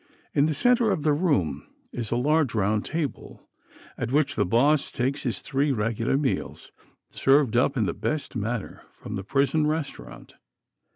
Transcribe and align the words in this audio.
In 0.33 0.47
the 0.47 0.55
centre 0.55 0.89
of 0.89 1.03
the 1.03 1.13
room 1.13 1.63
is 1.91 2.09
a 2.09 2.15
large 2.15 2.55
round 2.55 2.83
table, 2.85 3.47
at 3.99 4.11
which 4.11 4.35
the 4.35 4.47
'Boss' 4.47 4.91
takes 4.91 5.21
his 5.21 5.43
three 5.43 5.71
regular 5.71 6.17
meals, 6.17 6.71
served 7.09 7.55
up 7.55 7.77
in 7.77 7.85
the 7.85 7.93
best 7.93 8.35
manner 8.35 8.81
from 8.93 9.13
the 9.13 9.23
prison 9.23 9.67
restaurant. 9.67 10.33